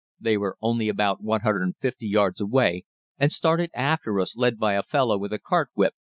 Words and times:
They 0.19 0.35
were 0.35 0.57
only 0.63 0.89
about 0.89 1.21
150 1.21 2.07
yards 2.07 2.41
away, 2.41 2.85
and 3.19 3.31
started 3.31 3.69
after 3.75 4.19
us 4.19 4.35
led 4.35 4.57
by 4.57 4.73
a 4.73 4.81
fellow 4.81 5.15
with 5.19 5.31
a 5.31 5.37
cart 5.37 5.69
whip. 5.75 5.93